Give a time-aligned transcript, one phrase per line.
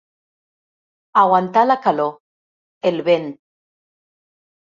[1.23, 2.09] Aguantar la calor,
[2.91, 3.29] el vent.